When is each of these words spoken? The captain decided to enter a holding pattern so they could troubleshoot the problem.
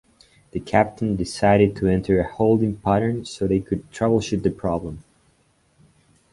The 0.49 0.59
captain 0.59 1.15
decided 1.15 1.75
to 1.75 1.87
enter 1.87 2.19
a 2.19 2.27
holding 2.27 2.75
pattern 2.77 3.23
so 3.23 3.45
they 3.45 3.59
could 3.59 3.91
troubleshoot 3.91 4.41
the 4.41 4.49
problem. 4.49 5.03